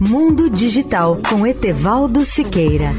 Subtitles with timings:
[0.00, 2.92] Mundo Digital com Etevaldo Siqueira.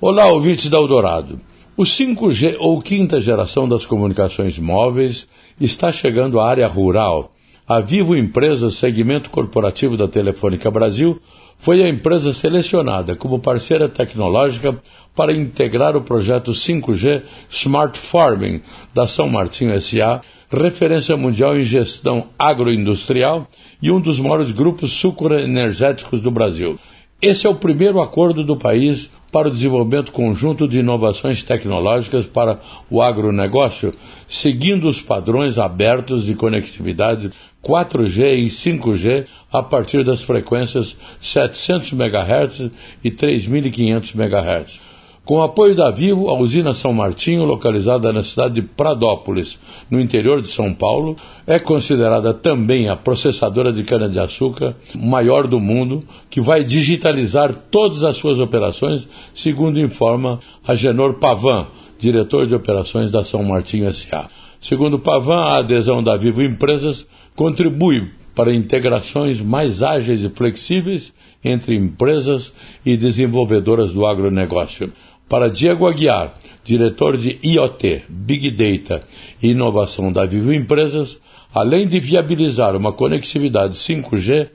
[0.00, 1.38] Olá, ouvintes da Eldorado.
[1.76, 5.28] O 5G ou quinta geração das comunicações móveis
[5.60, 7.30] está chegando à área rural.
[7.68, 11.18] A Vivo Empresas, segmento corporativo da Telefônica Brasil,
[11.58, 14.80] foi a empresa selecionada como parceira tecnológica
[15.16, 18.62] para integrar o projeto 5G Smart Farming
[18.94, 23.48] da São Martinho SA, referência mundial em gestão agroindustrial
[23.82, 26.78] e um dos maiores grupos sucroenergéticos do Brasil.
[27.20, 32.60] Esse é o primeiro acordo do país para o desenvolvimento conjunto de inovações tecnológicas para
[32.90, 33.94] o agronegócio,
[34.28, 37.30] seguindo os padrões abertos de conectividade
[37.64, 42.70] 4G e 5G a partir das frequências 700 MHz
[43.02, 44.80] e 3.500 MHz.
[45.26, 49.58] Com apoio da Vivo, a usina São Martinho, localizada na cidade de Pradópolis,
[49.90, 56.04] no interior de São Paulo, é considerada também a processadora de cana-de-açúcar maior do mundo,
[56.30, 61.66] que vai digitalizar todas as suas operações, segundo informa Agenor Pavan,
[61.98, 64.30] diretor de operações da São Martinho SA.
[64.60, 71.12] Segundo Pavan, a adesão da Vivo Empresas contribui para integrações mais ágeis e flexíveis
[71.42, 72.52] entre empresas
[72.84, 74.92] e desenvolvedoras do agronegócio.
[75.28, 79.02] Para Diego Aguiar, diretor de IoT, Big Data
[79.42, 81.18] e Inovação da Vivo Empresas,
[81.52, 84.48] além de viabilizar uma conectividade 5G,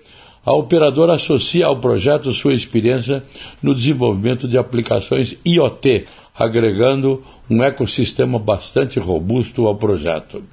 [0.45, 3.21] a operadora associa ao projeto sua experiência
[3.61, 6.05] no desenvolvimento de aplicações IoT,
[6.37, 10.43] agregando um ecossistema bastante robusto ao projeto.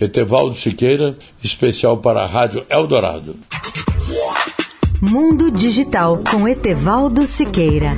[0.00, 3.36] Etevaldo Siqueira, especial para a Rádio Eldorado.
[5.00, 7.92] Mundo Digital com Etevaldo Siqueira.